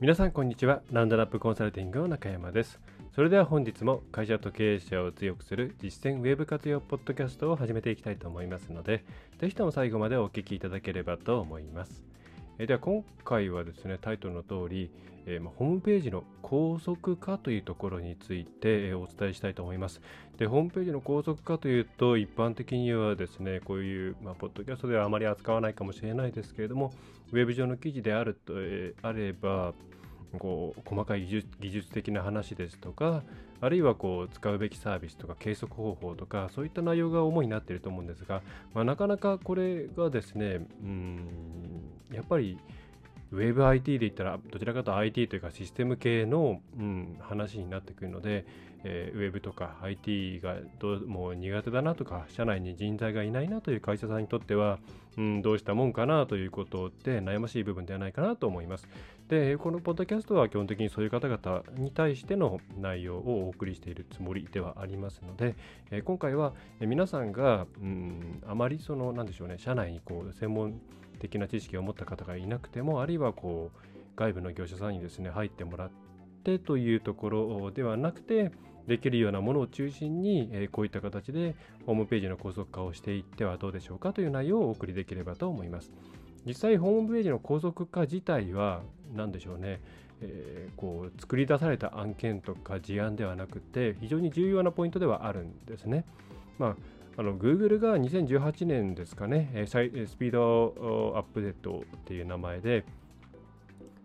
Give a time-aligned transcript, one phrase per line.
[0.00, 0.82] 皆さんこんにちは。
[0.90, 2.80] ランドラップコンサルティングの中山です。
[3.14, 9.04] それでは本日も会社と経営者を強くする実践ウェブ活用ポッドキャストを始めていきたいと思いますので
[9.38, 12.02] ぜひとも最後までお聞きいただければと思います。
[12.58, 14.90] えでは今回はですねタイトルの通り、
[15.26, 20.00] えー、まホームページの高速化というところについて、えお伝えしたいと思います。
[20.36, 26.92] でホームページの高速化というと一般的にはですねこういう、まあ、ポッドキャストではあまり扱わないかもしれないですけれども
[27.32, 29.74] ウェブ上の記事であると、えー、あれば
[30.38, 33.22] こう細かい技術的な話ですとか
[33.60, 38.42] あるいはこう使うべきサービスとか計測方法とかそういった内容が主になっていると思うんですが、
[38.74, 41.28] まあ、なかなかこれがですねうん
[42.12, 42.58] やっぱり
[43.34, 48.46] WebIT で言ったらどちらかと IT というかシステム系の、うん、話になってくるので、
[48.84, 54.78] えー、Web とか IT がどうもう苦手だなとか社内に人材がいないなという会社さんにとっては、
[55.16, 58.86] うん、どうしたもんかなということで悩ましい部分ではないかなと思います。
[59.28, 65.56] で、このポッドキャストは基本的にそういう方々に対しての内容をお送りしているつもりではありますので、
[65.90, 70.78] えー、今回は皆さんが、うん、あまりその、なんでしょうね、社内にこう専門
[71.24, 73.78] 的な知識を持った方がいなくても、あるいはこう
[74.16, 75.90] 外部の業者さんにですね、入ってもらっ
[76.44, 78.52] てというところではなくて、
[78.86, 85.90] できるようなものを中心に、えこういった形でホームページの高速化をしていってはどうでしょうかという内容をお送りできればと思います。
[86.46, 88.82] 実際ホームページの高速化自体は
[89.14, 89.80] 何でしょうね、
[90.20, 96.04] えー、こう作り出された案件とか事案ではなくて非常に重要なポイントではあるんですね。
[96.58, 96.76] まあ
[97.16, 102.84] あの Google が2018年ですかね、スピードアップデートっていう名前で、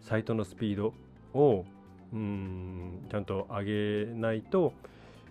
[0.01, 0.94] サイトのスピード
[1.33, 1.66] を
[2.13, 4.73] うんちゃんと上げないと、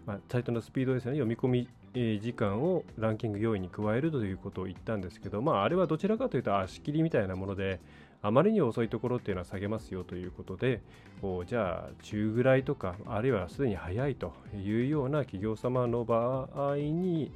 [0.06, 7.80] まあ、サイトのスピードですよね、読み込み時間をランキング要因に加えるということを言ったんですけど、まあ、あれはどちらかというと足切りみたいなもので、
[8.20, 10.80] あまりに遅いところっていうのは下げますよということで、
[11.20, 17.30] こうじゃあ中ぐらいとか、あるいはすでに早いというような企業様の場合に、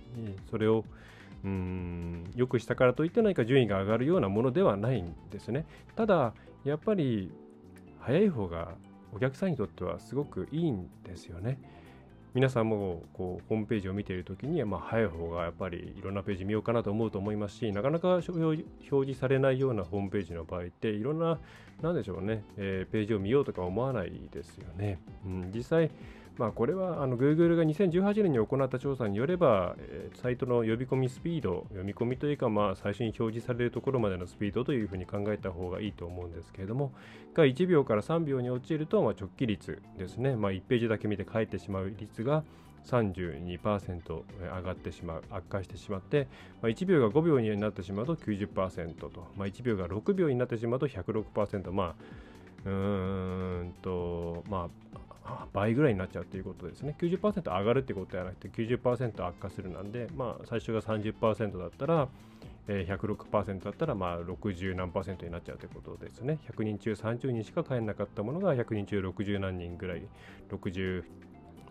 [0.50, 0.84] それを
[1.44, 5.66] うんよくしたからといって何か順位が上がるようなものではないんですね。
[5.96, 6.34] ただ、
[6.64, 7.32] やっぱり
[8.00, 8.74] 早い方が
[9.14, 11.58] お客さんにとってはすごくいいんですよね。
[12.34, 21.38] 皆さんもこうホームページを見ているときには、まあ、早い方がやっぱりいろんなページ見ようかなと思うと思いますし、なかなか表示されないようなホームページの場合って、いろんな、
[21.82, 24.98] なんでしょうね、えー、ページを見ようとか思わないですよね。
[25.26, 25.90] うん、実際、
[26.38, 36.92] まあ、これはあの Google が2018年に行った調査によれば、えー、サイトの呼び込みスピード、読み込みというか、まあ、最初に表示されるところまでのスピードというふうに考えた方がいいと思うんですけれども、
[37.34, 42.44] が1秒から3秒に落ちると、まあ、直帰率ですね、まあ、1ページだけ見て帰ってしまう率が
[42.86, 46.28] 32%上がってしまう、悪化してしまって、
[46.62, 51.94] まあ、1秒が5秒になってしまうと90%と、まあ、1秒が6秒になってしまうと106%、まあ、
[52.64, 54.98] うーんと、まあ、
[55.52, 56.94] 倍ぐらいになっちゃうということですね。
[56.98, 62.08] 90%上がるってことではなくて90%悪化するなんで、まあ、最初が30%だったら、
[62.68, 64.92] えー、106%だったら、まあ、60何
[65.24, 66.38] になっちゃうということですね。
[66.50, 70.02] 100人中30人しか買えなかったものが100人中60何人ぐらい、
[70.50, 71.04] 60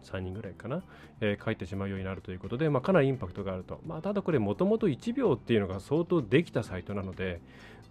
[0.03, 0.83] 3人ぐらいかな、
[1.19, 3.79] えー、書いてしまうようになるということで、まあ、かなりインパクトがあると。
[3.85, 7.39] まあ、ただこれ、もともと1秒っていうのが相当できたサイトなので、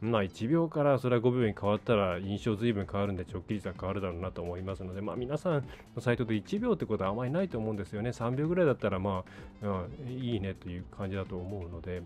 [0.00, 8.10] まあ、1秒からそれは5秒に変わったら印象随分変わるんで直帰率は変わるだろうなと思いますので、まあ、皆さんのサイトで1秒ってことはあまりないと思うんですよね。
[8.10, 9.24] 3秒ぐらいだったらま
[9.62, 12.02] あ、うん、いいねという感じだと思うので、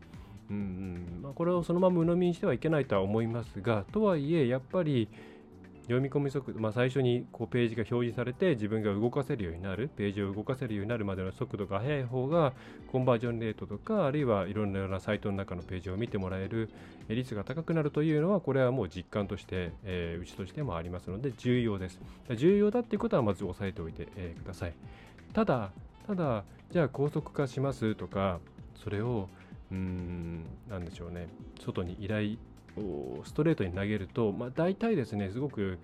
[0.50, 5.08] うんうんまあ、これをそのまま鵜呑みにしてはいけないとは思いますが、とはいえやっぱり
[5.84, 12.52] 読み込み速度、まあ、最初にこうページが表示されて自分が動かせるようになる、ページを動かせるようになるまでの速度が速い方が
[12.90, 16.70] コンバージョンレートとか、あるいはいろんなようなサイトの中のページを見てもらえる
[17.08, 22.00] 率が高くなるというのは、これはもう実感として、えー、うちとしてもありますので重要です。
[22.36, 24.72] 重要だっていうことはまず押さえておいて、えー、ください。
[25.32, 25.70] ただ、
[26.06, 28.40] ただ、じゃあ高速化しますとか、
[28.76, 29.28] それを、
[29.70, 31.28] うーん、なんでしょうね、
[31.60, 32.36] 外に依頼
[33.24, 35.78] ストレートに投げると、まあ、大体ですね、すごく、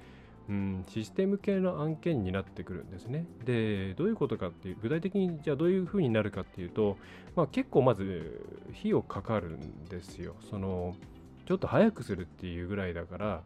[0.48, 3.26] うん、システム系の案件になってくるんですね。
[3.44, 6.96] で、どういうことかっていう、具体的にじゃあどういうふうになるかっていうと、
[7.36, 8.42] まあ、結構まず
[8.78, 10.34] 費用かかるんですよ。
[10.50, 10.96] その、
[11.46, 13.42] ちょっと早くするっていうぐらいだから、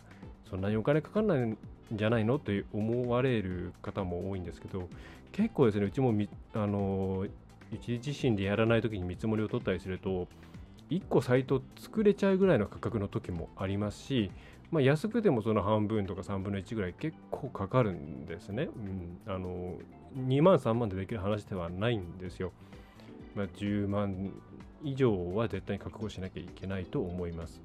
[0.48, 1.58] そんなにお金かかんないん
[1.92, 4.88] じゃないのって思われる方も多いんですけど
[5.32, 7.26] 結構ですねうちもみあの
[7.72, 10.28] うち自身でやらない時に見積もりを取ったりすると
[10.90, 14.30] 1個サイト作れちゃうぐらいの価格の時もありますし、
[14.70, 18.68] まあ、安くてもその半分とか3分の1ぐらい結構かかるんですね。
[19.26, 19.74] うん、あの
[20.16, 22.52] 2万3万でできる話ではないんですよ。
[23.34, 24.32] まあ、10万
[24.82, 27.60] 以上は絶対に覚悟しなきゃいけないと思います。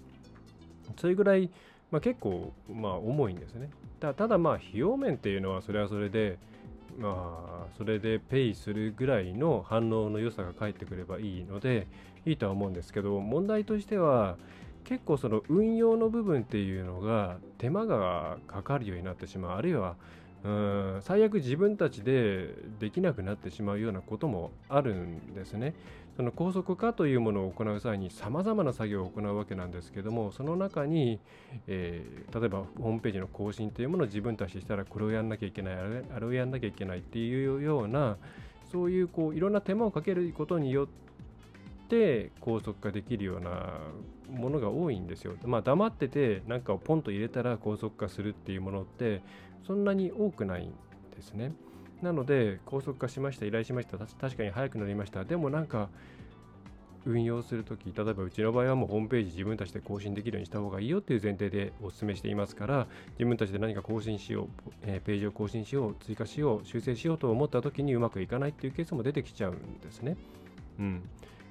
[0.98, 1.50] それぐらい、
[1.92, 3.70] まあ、結構、まあ、重いんですね。
[4.00, 6.38] ただまあ費用面っていうのはそれはそれで
[6.98, 11.88] まあそれでペイするぐらいの反応の良さが返ってくればいいので
[12.30, 14.38] いいとは思うんですけど問題としては
[14.84, 19.96] 結構その運用の部分っていうのが手間がかかるようになってしまうあるいは
[20.44, 25.74] うん最悪自分たちでできなくなってしまうようなこともあるんですね。
[26.16, 31.18] その高速化というものを行う際にさまざまな作業を行うわけなんですけどもその中に、
[31.66, 35.76] えー、例えばホームページの更新というものを自分たちでしたらこれをやんなきゃいけない
[36.14, 38.18] あれをやんなきゃいけないっていうような
[38.70, 40.88] そういうこういろんな手間をかけることによっ
[41.90, 43.80] て高速化できるような
[44.30, 45.36] ものが多いんですよ。
[45.44, 49.22] まあ黙ってて何かをポンと入れたら高速化するっていうものって
[49.66, 50.74] そんなに多くないん
[51.16, 51.52] ですね。
[52.02, 55.26] なので、高速化しました、依頼しました、確かに早くなりました。
[55.26, 55.90] でもなんか、
[57.06, 64.48] 運用するとき、例えばうちの場合はもうホームページ自分たちで更新できるようにした方がいいよっていう前提でお勧めしていますから、自分たちで何か更新しよう、
[64.84, 70.18] えー、ページを更新しよう、追加しよう、修正しようと思ったときにうまくいかないっていうケースも出てきちゃうんですね。
[70.80, 71.10] うん。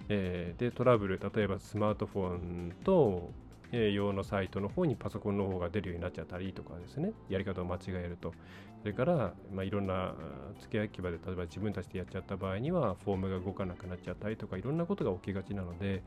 [0.09, 3.31] えー、で、トラブル、例えばスマートフォンと
[3.71, 8.33] 用のサイトの方にパソコンの方が出るようになっちゃったりとかですね、やり方を間違えると。
[8.81, 10.15] それから、まあ、いろんな
[10.61, 16.03] 付け焼き場で例えば自分たちでやっちゃった場合にはフォームが動かなくなっちゃったりとかいろんなことが起きがちなので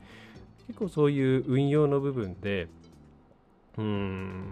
[0.68, 2.68] 結構そういう運用の部分で
[3.76, 4.46] うーん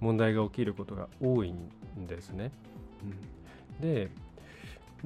[0.00, 1.70] 問題が起きることが多いん
[2.06, 2.50] ですね。
[3.02, 4.10] うん、で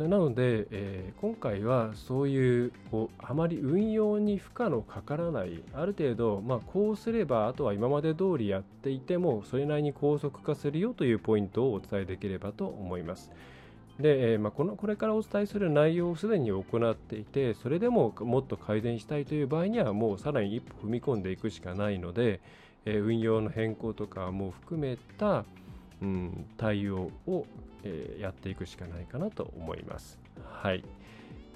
[0.06, 13.32] なので、えー、今回はそういうこうあまり運用に負荷のかからないある程度、まあ、こうすればあとは今まで通りやっていてもそれなりに高速化するよというポイントをお伝えできればと思います。
[13.98, 22.40] で、えー、まあ、このこれからお伝えする内容をすでに行っていてそれでももっと改善したいという場合にはもうさらに一歩踏み込んでいくしかないので、
[22.84, 25.44] えー、運用の変更とかも含めた、
[26.00, 27.44] うん、対応を
[27.84, 30.18] えー、やっていくしかないかなと思います。
[30.44, 30.84] はい。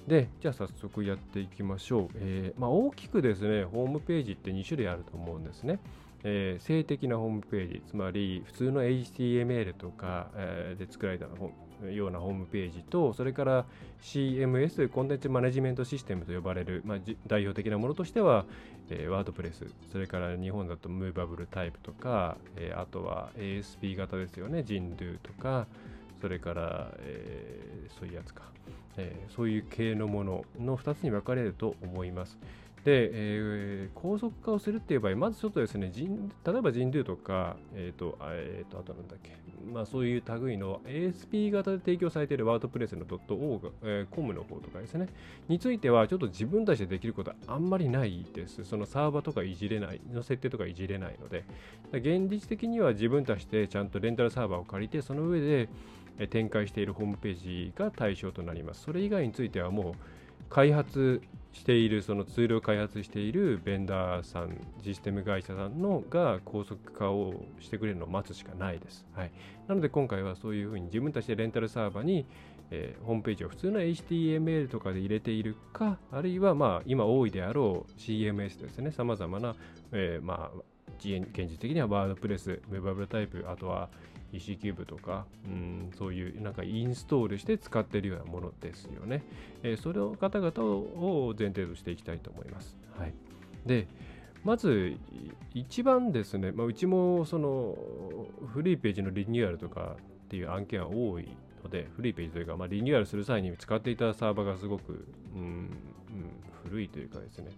[0.07, 2.09] で、じゃあ早速やっていきましょう。
[2.15, 5.79] えー、まあ、大きくですね、ホームページって2種類あると思うんですね。
[6.25, 13.65] えー、静的なホームページ、つまり普通の HTML とか、えー、で作られたようなホームページと、それから
[14.01, 16.97] CMS、コンテンツマネジメントシステムと呼ばれる、まあ、
[17.27, 18.45] 代表的なものとしては、
[18.89, 25.67] えー、ワードプレス、それから日本だとムーバブルタイプとか、えー、あとは ASP 型ですよね、ジンドゥとか、
[26.23, 28.43] それから、えー、そういうやつか、
[28.95, 32.37] えー、そういう系のものの2つに分かれると思います。
[32.85, 39.31] で、えー、高速化をするっていう場合、まずちょっとですね、例えば Jindu とか、えっ、ー、と、えっ、ー、と、あとなんだっけ、
[39.71, 45.07] まあそういう類の ASP 型で提供されているワードプレスの .org、えー、.com の方とかですね、
[45.47, 48.65] についてはちょっと自分たちでできることはあんまりないです。
[48.65, 51.45] そのサーバーとかいじれない、の設定とかいじれないので、
[51.93, 55.69] 現実的には自分たちでちゃんとレンタルサーバーを借りて、その上で、
[56.29, 58.83] 展開しているホームページが対象となります。
[58.83, 59.93] それ以外についてはもう
[60.49, 61.21] 開発
[61.53, 69.05] しているそのツールを開発しているベンダーさん、システム会社さんのが高速化をしてくれるのを待つしかないです。
[69.13, 69.31] はい、
[69.67, 72.25] なので今回はそういうふうに自分たちでレンタルサーバーに、
[72.71, 79.55] えー、ホームページを普通の HTML とかで入れているか、あるいはまあ今多いであろう CMS ですね、さまざまな、
[79.91, 80.63] えー、まあ
[81.11, 83.89] 現実的にはワードプレス、ウェブアブルタイプ、あとは
[84.33, 89.23] EC キューブとか、うん、そういうなんかインストールして使っているようなものですよね。
[89.61, 92.75] えー、それを方々を前提としていきたいと思います。
[92.97, 93.13] はい、
[93.65, 93.87] で、
[94.43, 94.97] まず
[95.53, 97.77] 一番ですね、まあ、うちもその
[98.53, 99.95] 古いページのリニューアルとか
[100.25, 101.27] っていう案件は多い
[101.63, 105.69] ので、古いページというか、まあ、リニューアルする際に使っていたサーバーがすごく、うん、うん、
[106.65, 107.51] 古いというかですね、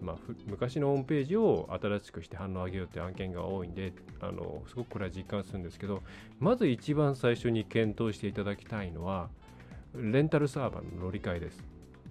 [0.00, 6.02] まあ、昔のホームページを新しくして反応を上げようって案件が多いんであのすごくこれは実感するんですけど
[6.38, 9.28] まず一番最初に検討していただきたいのは
[9.94, 11.64] レンタルサーバーの乗り換えです。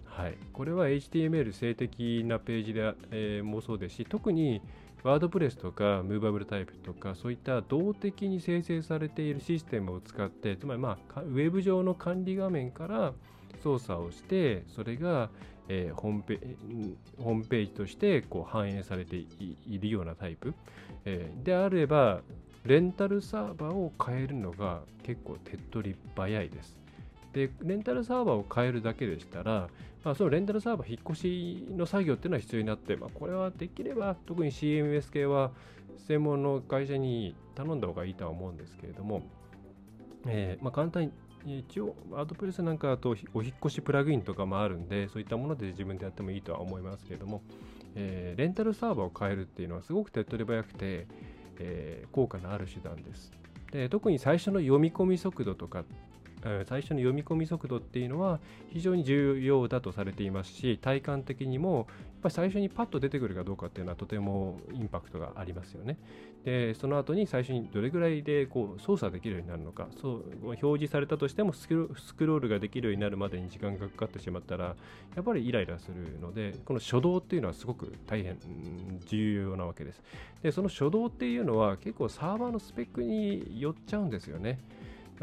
[0.06, 4.64] はい、これは HTML 性的なページで、えー、もそうですし特に
[5.04, 13.14] ワードプレスとかムーバブルタイプとかそういった動的に生成されているシステムを使ってつまりまあウェブ上の管理画面から
[13.64, 15.30] 操作をしてそれが、
[15.68, 16.40] えー、ホームペ
[17.18, 20.54] ホームページとしてこう反映されているようなタイプ、
[21.06, 22.22] えー、であれば
[22.66, 26.78] レンタルサーバーを変えるのが結構手っ取り早いです。
[27.32, 29.70] で、レンタルサーバーを変えるだけでしたら、
[30.04, 35.52] まあ、そのレンタルサーバー引っ越しの作業っていうのは必要になって、まあ、これはできれば特に CMS 系は
[36.08, 39.22] 専門の会社に頼んだ方がいいとは思うんですけれども、
[40.26, 41.12] えー、まあ、簡単に
[41.46, 47.42] 一応、ワードプレスなんかだとお引越しプラグインとかもあるんで、そういったもので自分でやってもいいとは思いますけれども、
[47.96, 51.08] えー、レンタルサーバーを変えるっていうのはすごく手っ取り早くて、
[51.60, 53.32] えー、効果のある手段です。
[53.72, 55.84] で特に最初の読み込み速度とか
[56.66, 58.40] 最初の読み込み速度っていうのは
[58.70, 61.88] 非常に重要だとされていますし体感的にも
[62.22, 65.98] ぱり最初にパッと出てくるかどうかっていうのはとてもインパクトがありますよね。
[66.44, 71.76] でその後に最初にどれぐらいでこう操作できるようになるのかそう表示されたとしてもスク
[72.26, 74.76] ロールができるようになるまでに時間がかかってしまったら
[75.16, 78.38] やっぱりイライラするのでこの初動っていうのはすごく大変
[79.06, 80.02] 重要なわけです。
[80.42, 84.60] でその初動っていうのは結構サーバーのスペックによっちゃうんですよね。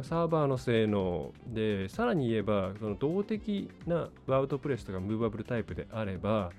[0.02, 6.50] サーバーの性能で、さらに言えば、その動的なワードプレスとかムーバブルタイプであれば、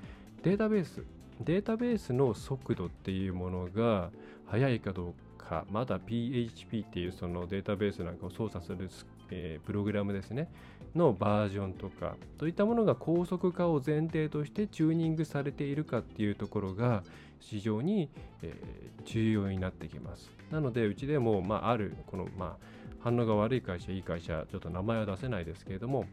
[0.45, 1.03] データベース、
[1.41, 4.11] データベースの速度っていうものが
[4.45, 8.87] 速いかどうか、まだ PHP っていうそのデータベースなんかを操作する、
[9.31, 10.47] えー、プログラムですね、
[10.93, 17.01] のバージョンとか、といったものが高速化を前提としてチューニングされているかっていうところが
[17.39, 18.11] 非常に、
[18.43, 20.29] えー、重要になってきます。
[20.51, 22.65] なので、うちでも、まあ、ある、この、まあ、
[22.99, 26.05] 反応が悪い会社、いい会社、ちょっと名前は出せないですけれども、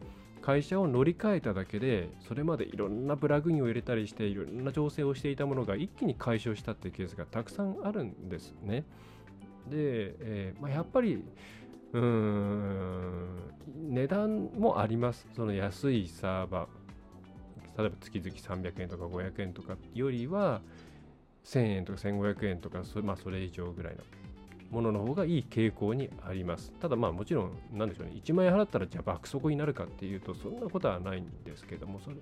[0.43, 8.83] 会社を乗り換えただけで、それまでいろんなプラグインを入れたりして、いろんな調整をしていたものが一気に解消したっていうケースがたくさんあるんですね。
[9.69, 11.23] で、えー、まあ、やっぱり、
[11.93, 13.37] うーん、
[13.89, 15.25] 値段もあります。
[15.33, 20.61] その安いサーバー、例えば月々300円とか500円とかよりは、
[21.45, 24.01] 1000円とか1500円とかそ,、まあ、それ以上ぐらいの
[24.73, 26.73] ものの方がいい傾向にあります。
[26.81, 32.17] ただまあもちろん、なんでしょうね、1万円払ったらじゃあ爆速になるかっていうと、そんなことはないんですけども、それ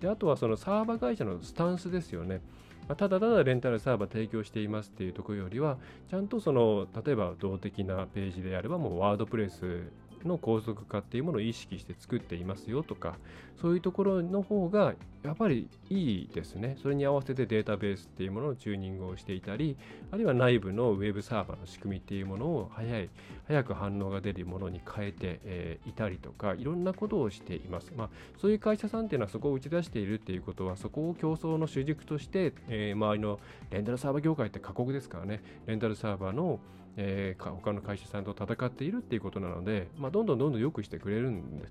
[0.00, 2.40] であとはそのサーバー会社のスタンスですよね。
[2.88, 9.90] まあ、ただただレンタルサーバー提供していますっていうところよりは、ちゃんとその、例えば動的なページであれば、もうワードプレス
[10.26, 13.16] の高速化っていうものを意識して作っていますよとか、
[13.60, 16.76] そういうところの方がやっぱりいいですね。
[16.80, 19.76] それに合わせてデータベースっていうもののチューニングをしていたり、
[20.10, 23.08] あるいは内部のウェブサーバーの仕組みっていうものを早い、
[23.48, 27.92] 早く反応が出るものに変えて、え、いたりとか、いろんなことをしています。
[27.96, 33.40] まあ、そういう会社さんっていうのはそこを打ち出しているっていうことは、そこを競争の主軸として、えー、周りの
[33.70, 36.60] レンタルサーバー業界って過酷ですからね、レンタルサーバーの
[36.96, 41.62] えー、他の会社さんと戦っているっていうことなので、まあ、どんどんどんどん良くしてくれるん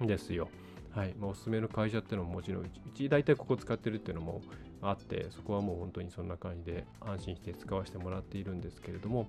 [0.00, 0.48] ですよ。
[0.94, 4.42] はいまあ、おすすめの会社っていうのももちろんうち大体ここ使ってるっていうのも
[4.80, 9.28] あってそこはもう本当にそんな感じで安心して使わせてもらっているんですけれども、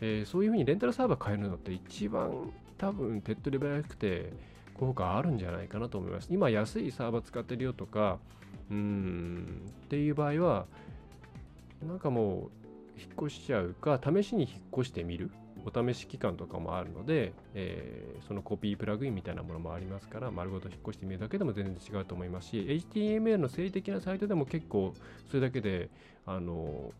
[0.00, 4.32] えー、そういうふうにレンタルサーバー変えるのって一番多分手っ取り早くて
[4.72, 6.28] 効果あるんじゃないかなと思います。
[6.30, 8.18] 今安いサーバー使ってるよとか
[8.70, 10.66] うーんっていう場合は
[11.86, 12.63] なんかもう
[12.98, 15.30] 引っ越しちゃうか、試しに引っ越してみる？
[15.66, 24.92] お試し期間とかもあるので、えー、そのコピープラグインみたいなものもありますから、丸ごと引っ越してみるだけでも全然違うと思いますし、HTML の静的なサイトでも結構
[25.30, 25.88] それだけで、
[26.26, 26.92] あの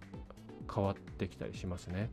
[0.75, 2.09] 変わってきたりしますね。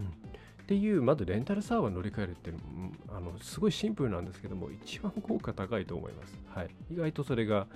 [0.00, 2.52] うん、っていう、まずレンタルサーバー乗り換えるって
[3.08, 6.40] あのすごいシンプルなんですけども、一番効果高いと思います。
[6.48, 7.68] はい、意外とそれが、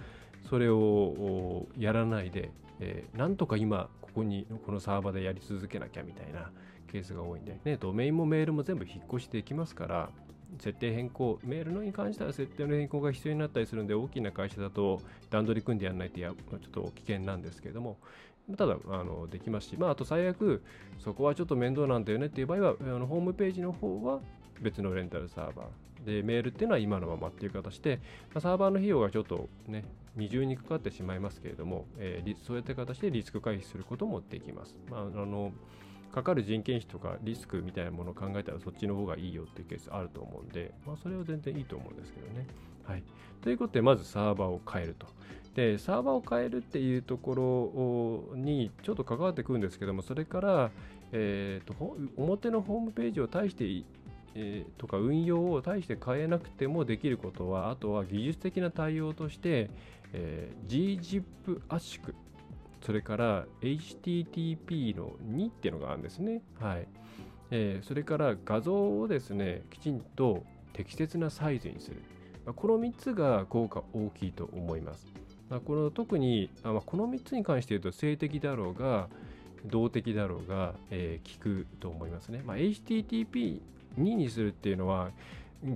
[0.49, 2.51] それをやらないで、
[2.81, 6.51] えー、なんとか今ここにこのサーバーでやり続けなきゃみたいな
[6.91, 10.11] ケースが多いんで、ね、ドメインもメールも全部引っ越しできますから、
[10.59, 17.99] 設定変更、メールのに関しては設定の変更が必要になったりするんで、大きな会社だと段取り組んでやらないとやちょっと危険なんですけれども、
[18.57, 20.63] ただあのできますし、まあ、あと最悪、
[20.99, 24.21] そこはちょっと面倒なんだよねっていう場合は、あのホームページの方は
[24.61, 25.67] 別のレンタルサーバー
[26.05, 28.01] で、メールっていうのは今のままっていう形で、
[28.33, 29.85] まあ、サーバーの費用がちょっとね、
[30.17, 34.77] 二重にかかってしまいますけれども、えー、そういった形でリスク回避することもできます。
[34.91, 35.53] まあ、あの
[36.13, 42.47] かかる人件費とかリスクみたいなものを考えたらそっちの方がいいよっていうケースあると思うんで、まあ、それは全然いいと思うんですけどね。
[42.85, 43.03] はい。
[43.43, 45.07] ということで、まずサーバーを変えると。
[45.55, 50.71] で、サーバーを変えるっていうところにちょっと関わってくるんですけども、それから、
[51.13, 53.65] えーと、表のホームページを対して
[54.35, 59.71] えー、とか運用を対して変えなくてもできることは、あとは技術的な対応として、
[60.13, 62.15] えー、gzip 圧縮、
[62.85, 66.43] それから HTTP の2っていうのがあるんですね。
[66.59, 66.87] はい。
[67.51, 71.97] えー、それから画像をですね、きちんと適切なサイズにする。
[72.47, 75.07] まあ、この3つが効果大きいと思います。
[75.49, 79.09] まあ、この特にあ、まあ、この3つに関して言うと静的だろうが、
[79.67, 82.43] 動的だろうが、えー、効くと思いますね。
[82.47, 82.57] まあ、
[83.99, 85.11] 2にするっていうのは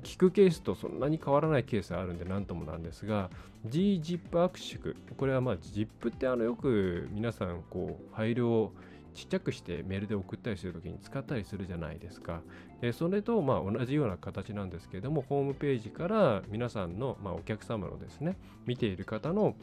[0.03, 3.31] 聞くケースとそんなに変わらないケースがあるんで何ともなんですが
[3.69, 8.73] gzip 圧縮これはまあ ZIP ってあのよく皆さんこうファイルを
[9.15, 12.41] ちっちゃくしてメールで送ったりするときに使ったりするじゃないですか。
[12.81, 19.55] でそれとまあ同じような形なんですけれども、ホームページから皆さんの、まあ、お客様のですね、見ている方の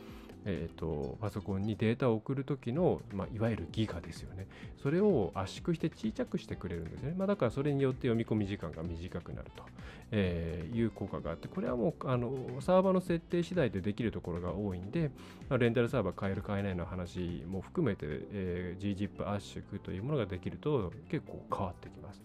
[0.46, 4.48] えーと、パソコンにデータを送るときの、まあ、いわゆるギガですよね。
[4.82, 7.14] それを圧縮して小さくしてくれるんですね。
[7.18, 9.64] まあ、だからそれによって読み込み時間が短くなると、
[10.12, 15.12] えー、いう効果があって、これはもうあのサーバーの設定次第でできるところが多いんで、
[15.58, 22.22] レンタルサーバー変える変えないの話も含めて、えー、gzip 圧縮というものができると結構変わってきます。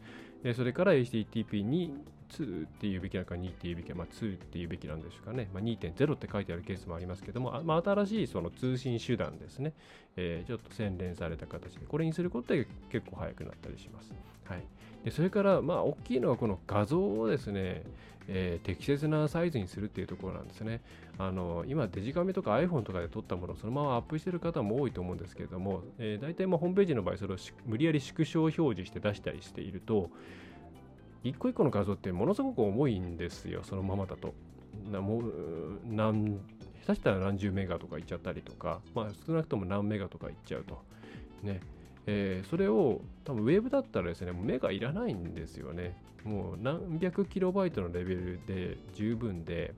[0.54, 1.92] それから HTTP に
[2.30, 9.72] 2っていうべきなのか2っていうべきまあ、2っていうべきなんでしょうかね、まあ、2.0って書いてあるケースもありますけども、まあ、新しいその通信手段ですね、
[10.16, 14.12] えー、ちょっと洗練された形で、これにすることで結構早くなったりします。
[14.44, 14.64] はい、
[15.04, 17.82] でそれから、まあ、大きいのはこの画像をですね、
[18.28, 20.80] えー、適切なサイズにするっていうところなんですね。
[21.18, 30.10] あの今、デジカメとか iPhone とかで撮ったものをそのままアップしてる方も多いと思うんですけれども、えー、大体まあホームページの場合、それを無理やり縮小表示して出したりしていると、
[31.28, 34.34] 一個一個の画像ってものすごく重いんですよ、そのままだと。
[34.90, 35.32] なもう
[35.84, 36.38] 何
[36.86, 40.82] 下手したら何十メガとかいっちゃったりとか、まあ、少なくとも何メガとかいっちゃうと。
[41.42, 41.60] ね
[42.06, 45.96] えー、それを多分ウェブだったらですね、メガいらないんですよね。
[46.24, 49.74] もう何百キロバイトのレベルで十分で、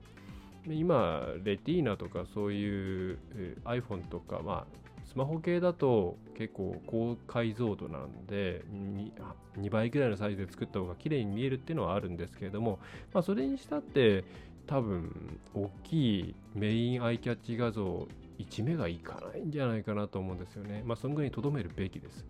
[0.67, 3.17] 今、レティーナとかそういう
[3.65, 4.65] iPhone とか、まあ、
[5.11, 9.11] スマホ系だと結構高解像度なんで 2,
[9.59, 12.77] 2倍ぐらいのサイズで作った方が綺麗に見えるっていうのはあるんですけれども、
[13.11, 14.23] まあ、それにしたって
[14.67, 20.83] 多分大きいメインアイキャッチ画像1メガいかないんじゃないかなと思うんですよね。
[20.85, 22.23] まあ、そのぐらいにとどめるべきです。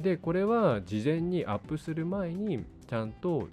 [0.00, 3.48] で、これは事前にアップする前にちゃんと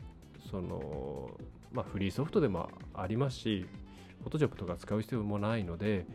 [0.51, 1.31] その、
[1.73, 3.65] まあ、フリーソフトでもありますし、
[4.21, 6.05] フォトショップとか使う必要もないので、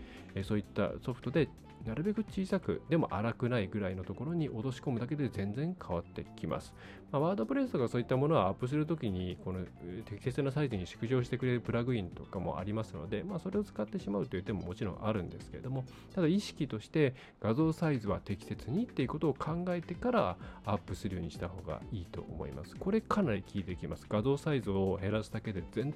[0.44, 1.48] そういったソフトで
[1.86, 6.74] なるべく小さく、でも荒くないぐらいのところに落とし込むだけで全然変わってきます。
[7.12, 9.64] まあ、ワードプレスとかそういったものはアップするときに、この
[10.04, 22.76] 適切なサイズに縮小してくれるプラグインとかもありますので、まあ、それを使ってしまうという手ももちろんあるんですけれども、ただ意識として画像サイズは適切にっていうことを考えてからアップするようにした方がいいと思います。
[22.76, 24.06] これかなり効いてきます。
[24.08, 25.94] 画像サイズを減らすだけで全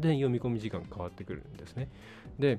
[0.00, 1.88] 然読み込み時間変わってくるんですね。
[2.38, 2.58] で、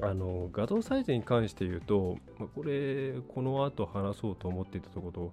[0.00, 5.32] あの画像サイズに関して言うと、まあ、これ、この後話そうと思っていたところと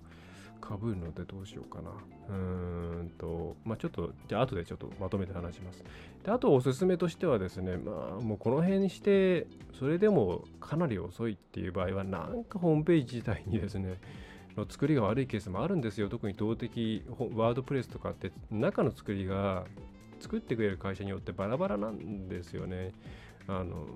[0.59, 1.91] かぶるのでどうしようかな。
[2.29, 5.83] うーんと、まあ、ちょっと、じゃあ後でちょっとまとめて話します。
[6.23, 9.47] であとおすすめとしてはですね、まあ、もうこの辺にして、
[9.79, 13.99] それでもかなり遅いっていう場合は、なんかホームページ自体にですね、
[14.59, 16.09] の作りが悪いケースもあるんですよ。
[16.09, 17.03] 特に動的
[17.35, 19.65] ワードプレスとかって中の作りが
[20.19, 22.91] 作ってくれる会社によってバラバラなんですよね。
[23.47, 23.87] あの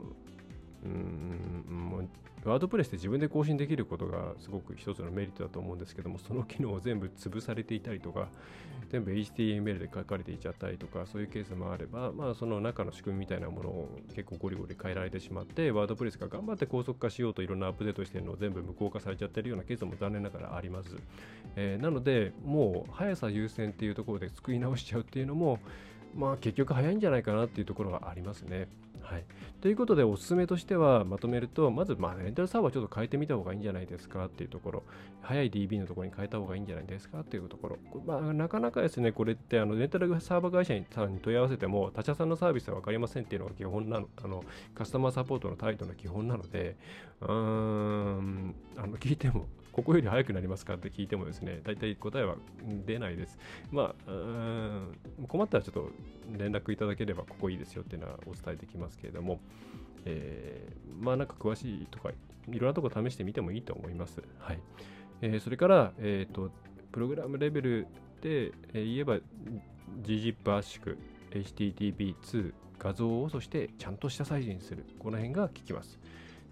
[0.84, 2.10] うん
[2.46, 8.28] ワードプレスって自分で更新できることがすごく一つのメリットだと思うんですけども、その機能を全部潰されていたりとか、
[8.90, 20.98] 全部 HTML で書かれていっちゃったりとか、そういうケースもあれば、まあ、その中の仕組みみたいなものを結構ゴリゴリ変えられてしまって、ワードプレスが頑張って高速化しようといろんなアップデートしてるのを全部無効化されちゃってるようなケースも残念ながらあります。
[21.56, 25.60] えー、なので、もう速さ優先っていうところで作り直しちゃうっていうのも、
[26.14, 28.68] まあ結局早いんじゃないかなっていうところがありますね。
[29.04, 29.26] はい、
[29.62, 34.84] ということでおすすめとしてはまとめるとまずまあレンタルサーバーちょっと変えてみた方がいいんじゃないですかっていうところ。
[35.24, 44.44] 早い DB のところに変えた方がいいんじゃないですかっていうところ、まあ、なかなかですねこれってあのレンタルサーバー会社にさに問い合わせても他社さんのサービスは分かりませんっていうのが基本なのあの
[44.76, 46.76] カスタマーサポートの態度の基本なので
[47.22, 52.36] うーんあの聞いてもここより早くなりますかって聞いてもですね、大体答えは
[52.86, 53.40] 出ないです。
[53.72, 55.90] まあ、困ったらちょっと
[56.38, 59.40] 連絡いただければここいいですよっていうのはお伝えできますけれども、
[60.06, 62.12] えー、まあなんか詳しいとか、
[62.52, 64.22] いろんなとこ試してみてもいいと思います。
[64.40, 64.60] はい。
[65.22, 66.52] えー、それから、えっ、ー、と、
[66.92, 67.88] プログラムレベル
[68.22, 69.18] で、えー、言えば
[70.04, 70.96] GZIP 圧縮、
[71.32, 74.86] HTTP2 画像をそしてちゃんとしたサイズにする。
[75.00, 76.00] この辺が効きます。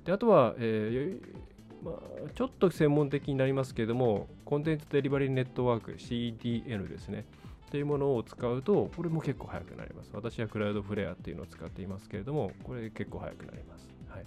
[0.05, 1.41] であとは、えー、
[1.83, 7.25] まあ、ちょっと専門的になりますけれども、コンテンツデリバリーネットワーク、CDN ですね。
[7.71, 10.11] というものを使うと、これも結構速くなります。
[10.13, 13.89] 私はクラウドフレアっていうのを使っていますけれども、これ結構速くなります。
[14.09, 14.25] はい、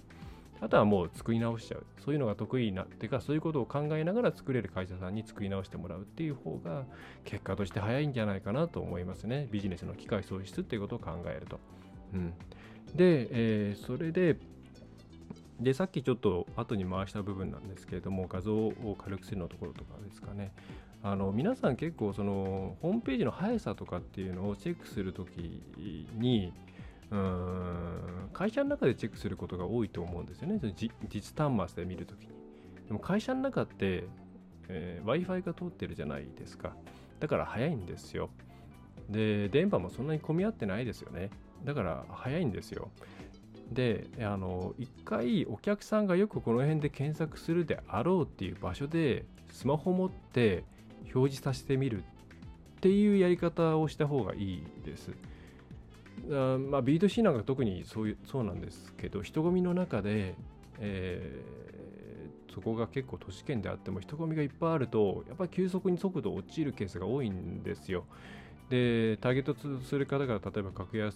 [0.61, 1.85] あとはもう作り直しちゃう。
[2.03, 6.85] そういうのが得意な、っていうか、そういうことを考えながら作れる会社さんに作り直してもらうっていう方が、
[7.23, 9.47] 結果として早いんじゃないかなと思いますね。
[9.51, 11.59] ビジネスの機会創出っていうことを考えると。
[12.15, 12.33] うん、
[12.95, 14.37] で、えー、それで、
[15.59, 20.53] でさっきちょっと後に回した部分なんですけれども画像を軽くするのところとかですかね。
[21.01, 25.63] あの皆さん結構そのホームページの速さとかっていうのをチェックするとき
[26.15, 26.51] に
[27.11, 30.59] うーん会社の中でチェックすることが多いと思うんですよね。
[31.07, 32.29] 実端末で見るときに。
[32.87, 34.05] でも会社の中って、
[34.67, 36.75] えー、Wi-Fi が通ってるじゃないですか。
[37.19, 38.29] だから早いんですよ。
[39.09, 41.29] で電波もそんなに混み合ってないですよね。
[41.63, 42.89] だから早いんですよ。
[43.71, 50.63] であの一回お客さんがよくこの辺で検索するであろうっていう場所でスマホ持って
[51.13, 55.11] 表示させてみるっていうやり方をした方がいいです。
[56.29, 60.35] あまあ、B2C なんか特にそういうそうなんですけど人混みの中で、
[60.79, 68.05] えー、そこが結構都市圏であっても人混みがいっぱいあるとやっぱり急速に速度落ちるケースが多いんですよ。
[68.69, 71.15] で、ターゲットする方が例えば格安、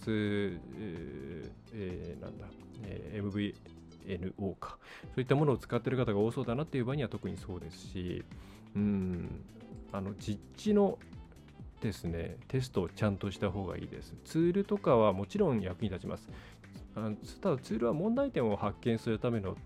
[0.78, 2.46] ええー、なんだ、
[2.84, 3.54] えー、
[4.06, 8.24] MVNO か、そういったものを使っている方が多そうだなっていう場合には特にそうですし、
[8.76, 9.44] うん、
[9.92, 10.98] あの実地の
[11.80, 14.14] ですね、テストをちゃんとした方がいいです。
[14.24, 16.28] ツールとかはもちろん役に立ちます。
[16.94, 17.10] あ
[17.40, 19.56] ただツールは問題点を発見するための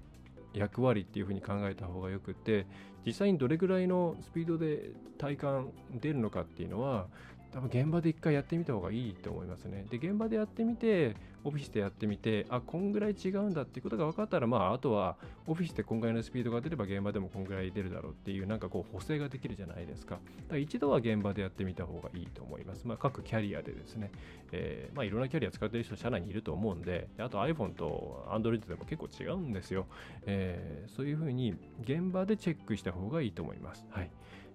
[0.52, 2.66] 役割っていうふうに考えた方がよくて
[3.04, 5.70] 実際にどれぐらいのスピードで体感
[6.00, 7.06] 出るのかっていうのは
[7.54, 9.86] 多分現場で一回やってみた方がいいと思いますね。
[9.88, 11.14] で、現場でやってみて、
[11.44, 20.16] オフィスでやってみて、あ、こんぐらい違うんだっていうことが分かったら、まあ、あとはオフィスでこんぐらいのスピードが出れば現場でもこんぐらい出るだろうっていう、なんかこう補正ができるじゃないですか。
[20.16, 22.88] だから一度は現場でやってみた方がいいと思います。
[22.88, 24.10] まあ、各キャリアでですね、
[24.50, 29.86] えー、まあ、いろんなキャリア使ってる人、社内にいると思うんで、あと iPhone と Android でも結構違うんですよ。
[30.26, 33.86] えー、そういうふうに現場でチェックした方がいいと思います。
[33.90, 34.10] はい。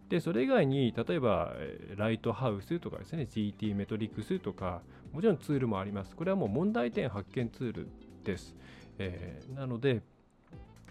[0.10, 1.54] で、それ以外に、例えば、
[1.96, 4.82] ライトハウスとかですね、GT メトリックスとか、
[5.14, 6.16] もちろんツールもあります。
[6.16, 7.88] これはもう問題点発見ツール
[8.24, 8.56] です。
[8.98, 10.02] えー、なので、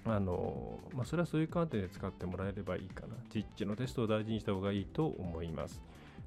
[0.05, 3.17] あのまあ、それはそういう観点で使ってもらえればいいかな。
[3.35, 5.83] 実地のテストを大事にした方がいいと思います。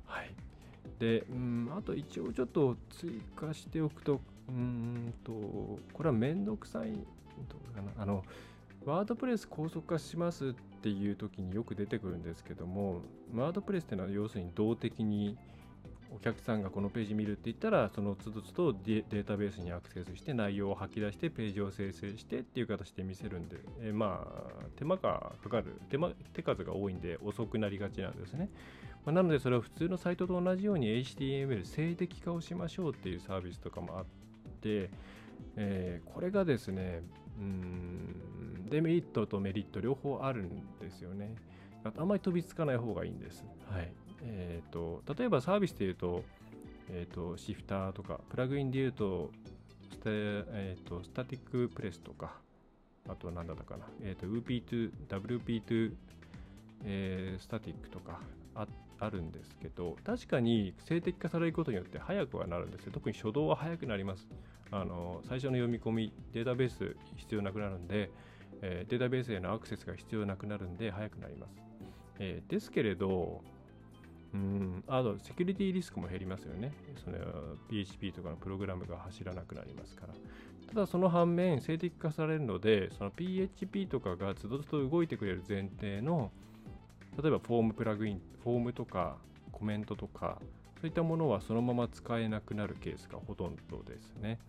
[0.05, 0.29] はい。
[0.99, 6.97] で、うん、あと一応ちょっと追加しておくと、うんと、これはめんどくさい、ど
[7.71, 7.91] うかな。
[7.97, 8.23] あの、
[8.85, 13.01] ワードプレス高速化しますっっていう時によく出てくるんですけども、
[13.35, 15.37] ワードプレスっていうのは要するに動的に
[16.09, 28.49] お客さんがこのページ見るって言ったら、その都度都度データベースにアクセスして内容を吐き出してページを生成してっていう形で見せるんで、え、まあ、手間がかかる手間、手数が多いんで遅くなりがちなんですね。
[29.05, 34.05] まあ、なのでそれを普通のサイトと同じように HTML 静的化をしましょうっていうサービスとかもあっ
[34.61, 34.89] て、
[35.55, 37.03] えー、これがですね、
[37.39, 41.35] うんデメリットとメリット両方あるんですよね。
[41.83, 43.43] あんまり飛びつかない方がいいんです。
[43.69, 43.91] はい
[44.23, 46.23] えーと、例えばサービスで言うと,、
[46.89, 49.31] えーと、シフターとか、プラグインで言うと
[49.91, 52.35] スタ,、えーと、スタティックプレスとか、
[53.09, 55.93] あと何だったかな、えー、と UP2、WP2、
[56.85, 58.19] えー、スタティックとか
[58.55, 58.67] あ
[58.99, 62.91] あるんですけど、確かに静的化されることによって速くはなるんですよ。
[62.93, 64.27] 特に初動は速くなります。
[64.71, 68.09] あの最初の読み込み、データベース必要なくなるんで、
[68.61, 71.61] えー、データベースへのアクセスが必要なくなるんで、速くなります。
[72.19, 73.43] えー、ですけれど、
[74.33, 76.71] うん、あと、セキュリティリスクも減りますよね。
[77.03, 77.17] その
[77.69, 80.13] PHP とかのプログラムが走らなくなりますから。
[80.69, 86.31] ただ、その反面、静的化されるので、その PHP とかがずっと動いてくれる前提の、
[87.21, 89.17] 例えばフォームプラグイン、フォームとか
[89.51, 90.41] コメントとか、
[90.81, 94.39] そういったものはそのまま使えなくなるケースがほとんどですね。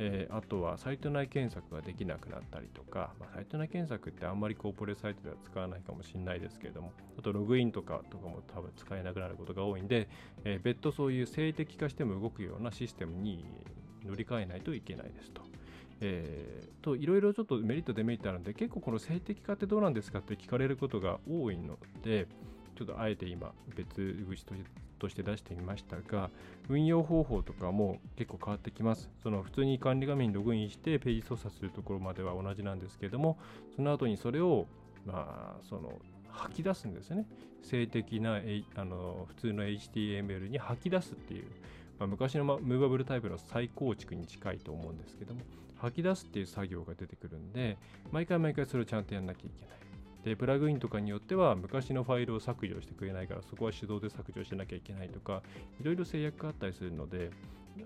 [0.00, 10.08] えー、あとはサイト内検索ができなくなったりとか、まあ、サイト内検索ってあんまりコーポレサイトでは使わないかもしれないですけれども、あとログインとかとかも多分使えなくなることが多いんで、
[10.44, 13.44] えー、別途そういう静的化しても動くようなシステムに
[14.04, 15.42] 乗り換えないといけないですと。
[16.00, 22.28] えー、といろいろちょっとメリットデメリットあるんで結構この静的化ってどうなんですかって聞かれることが多いので
[22.76, 24.54] ちょっとあえて今別口と
[24.98, 26.30] として出してみましたが、
[26.68, 29.10] 運用方法とかも結構変わってきます。
[29.22, 33.38] その普通に管理画面にログインしてページ操作するところまでは同じなんですけれども、
[33.74, 34.66] その後にそれを、
[35.06, 35.92] まあ、その
[36.28, 37.26] 吐き出すんですね。
[37.62, 38.40] 静的な
[38.76, 41.44] あの普通の HTML に吐き出すっていう、
[41.98, 45.40] まあ、昔のムーバブルタイプの再構築に近いと思うんですけども、
[45.76, 47.76] 吐き出すっていう作業が出てくるんで、
[48.12, 49.78] 毎回毎回それをちゃんとやんなきゃいけない。
[50.24, 55.42] で、プラグインとかによっては昔のファイルを削除してくれないから、そこは手動で削除しなきゃいけないとか、
[55.80, 57.30] いろいろ制約があったりするので、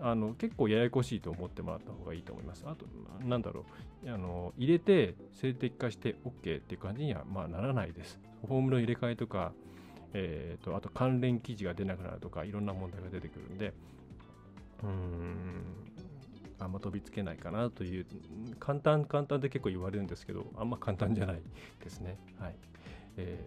[0.01, 2.65] あの結構ややこしいと思ってもらった方がいいと思います。
[2.67, 2.87] あと、
[3.27, 3.65] なんだろ
[4.05, 8.19] う、あの入れて静的化して OK っていう感じにはまあならないです。
[8.47, 9.53] フォームの入れ替えとか、
[10.15, 13.73] えーと、あと関連記事が出なくなるとか、いろんな問題が出てくるんで、
[14.83, 15.92] うーん、
[16.65, 18.07] あんま飛びつけないかなという
[18.61, 21.41] 簡単簡単で結構言われるんですけどあんま簡単じゃない
[21.83, 22.19] ですね。
[22.39, 22.55] はい。
[23.17, 23.39] え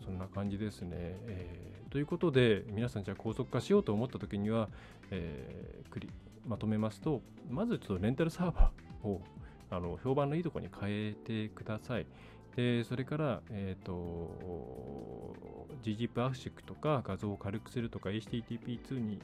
[0.00, 0.90] ー、そんな感じですね、
[1.26, 4.68] えー、ということで皆さんじゃあ高速化しようと思った時には、
[5.10, 6.10] えー、クリ
[6.46, 9.22] まとめますとまずちょっとレンタルサーバーを
[9.70, 12.06] あの評判のいいところに変えてください。
[12.56, 15.34] でそれから、えーと、
[15.82, 19.18] GZIP 圧縮とか画像を軽くするとか HTTP2 に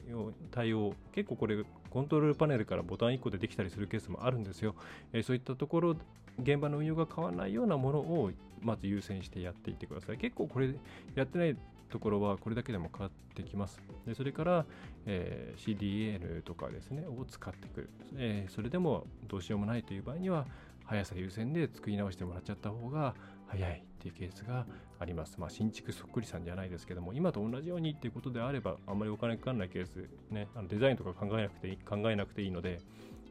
[0.51, 4.75] 対応結構これコントロールパネルからボタン1個でできたりするケースもあるんですよ、
[5.13, 5.95] えー、そういったところ
[6.39, 10.17] 現場の運用が変わらないようなものをまず優先してやっていってください。
[10.17, 10.73] 結構これ
[11.15, 11.57] やってない
[11.89, 13.81] ところはこれだけでも変わってきます。
[14.05, 14.65] でそれから、
[15.05, 20.45] えー、CDN とかですねを使ってくる、えー、それでもどうしようもないという場合には
[20.91, 23.15] 速さ優先で作り直してもらっちゃった方が
[23.47, 24.65] 早いっていうケースが
[24.99, 25.39] あります。
[25.39, 32.81] まあ、新築そっくりさんじゃないですけども、今と同じようにっていうことであれば、あんまりお金かかんないケース、ね、あのデザインとか考えなくていい考えなくていいので、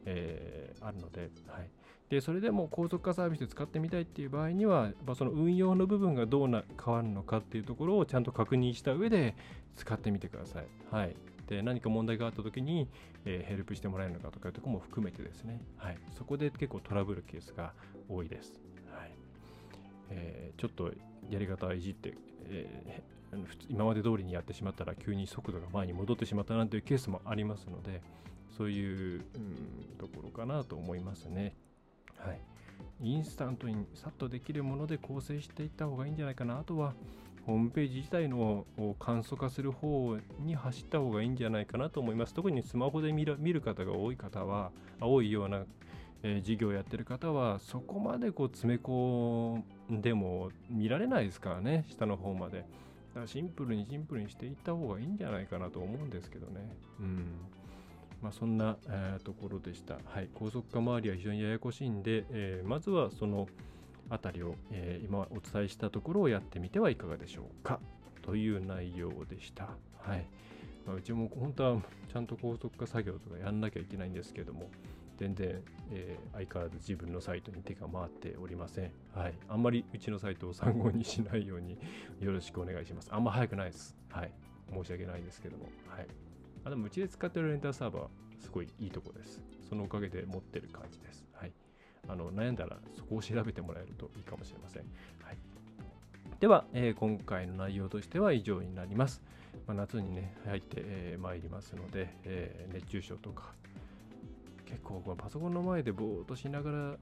[0.05, 1.69] えー、あるので、はい。
[2.09, 9.35] で、それでも高速化サービスで使ってみたいっていう場合には、まあ、その運用の部分がどうな変わるのかっていうところをちゃんと確認した上で
[9.75, 10.65] 使ってみてください。
[10.91, 11.15] はい。
[11.51, 12.87] で何か問題があった時に、
[13.25, 17.73] えー、ヘルプしてもらえるのかとかいうとこも含めてですね、はい、そこで結構トラブルケースが
[18.07, 18.53] 多いです。
[18.89, 19.11] はい
[20.11, 20.93] えー、ちょっと
[21.29, 22.13] やり方をいじって、
[22.45, 28.01] えー、今まで通りにやってしまったら急に速度が前に戻ってしまったなんていうケースもありますので、
[28.57, 31.53] そういう、うん、ところかなと思いますね。
[32.17, 32.39] はい。
[33.01, 36.59] インスタントにさっとできるもので構成していった方がいいんじゃないかな。
[36.59, 36.93] あとは、
[37.45, 38.65] ホームページ自体の
[38.99, 42.33] 簡素化する方に走った方がいいんじゃないかなと思います。
[42.33, 45.65] 特にスマホで見る方が多い方は、多いような、
[46.23, 52.59] えー、事業をやってる方は、そこまでこう詰め込んでも見られないですからね、下の方まで。
[52.59, 52.65] だ
[53.15, 56.61] からシンプルにシンプルにしていった方がいいんじゃないかなと思うんですけどね。
[56.99, 57.25] うん。
[58.21, 59.97] まあ、そんな、えー、ところでした。
[60.05, 60.29] はい。
[60.35, 63.47] 高速化周りは非常にややこしいんで、えー、まずはその、
[64.11, 67.79] あたりを、えー、今お伝えしたところをやってみてはいかがでしょうか
[68.21, 69.69] という内容でした。
[69.99, 70.27] はい。
[70.85, 74.69] まあ、うちも本当はちゃんと高速化作業とかやんなきゃいけないんですけども、
[75.17, 78.91] 全然、えー、相変わらず自分のサイトに手が回っておりません。
[79.15, 79.33] はい。
[79.47, 81.77] あんまりうちのサイトを参考にしないように
[82.19, 83.09] よろしくお願いします。
[83.13, 83.95] あんま早くないです。
[84.09, 84.31] はい。
[84.73, 85.69] 申し訳ないですけども。
[85.87, 86.07] はい。
[86.65, 88.07] あでもうちで使ってるレンターサーバー、
[88.39, 89.41] すごいいいとこです。
[89.69, 91.25] そのおかげで持ってる感じです。
[91.33, 91.53] はい。
[92.07, 94.83] あの悩んだらそこを調べてもらえるといいかもしれません。
[95.23, 95.37] はい、
[96.39, 99.21] では、えー、今回の内容としては以上になります。
[99.67, 100.81] まあ、夏にね、入って
[101.17, 103.53] ま、えー、りますので、えー、熱中症とか、
[104.65, 106.97] 結構パソコンの前でぼーっとしながら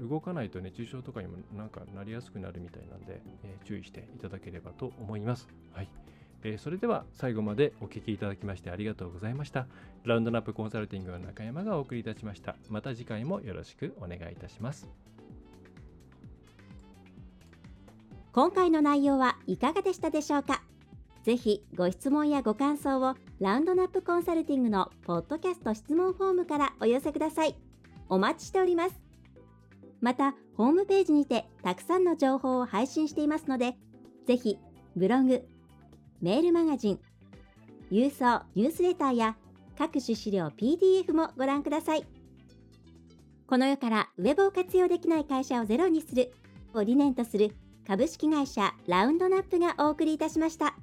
[0.00, 5.48] 動かないと熱中症とかにもなんかなりやすくなるみたいなんで、えー、注意していただければと思います。
[5.72, 5.88] はい。
[6.44, 9.66] えー、それでは最後までお聴きいただきましてありがとうございました。
[10.04, 12.56] ラウンドナップコンサルティングの中山がお送りいたしました。
[12.68, 14.88] また次回もよろしくお願いいたします。
[18.32, 20.62] 今回の内容はいかがでしたでしょうか？
[21.24, 27.56] ぜひご質問やご感想をラウンドナップコンサルティングのポッドキャスト質問フォームからお寄せください。
[28.08, 28.94] お待ちしております。
[30.00, 33.76] また、ホームページにてたくさんの情報を配信していますので、
[34.26, 34.56] ぜひ
[34.94, 35.44] ブログ、
[36.20, 37.00] メールマガジン、
[37.92, 39.36] 郵送ニュースレターや
[39.78, 42.04] 各種資料 PDF もご覧ください。
[43.46, 46.32] この世からウェブを活用できない会社をゼロにする
[46.74, 47.54] を理念とする
[47.86, 50.74] 株式会社ラウンドナップがお送りいたしました。